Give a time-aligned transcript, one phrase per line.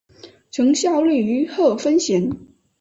[0.49, 2.31] 曾效力于贺芬咸。